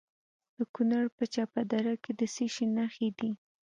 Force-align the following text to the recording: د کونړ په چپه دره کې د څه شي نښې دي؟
د 0.57 0.59
کونړ 0.73 1.03
په 1.17 1.23
چپه 1.33 1.61
دره 1.71 1.93
کې 2.03 2.11
د 2.19 2.21
څه 2.33 2.45
شي 2.53 2.65
نښې 2.75 3.09
دي؟ 3.17 3.31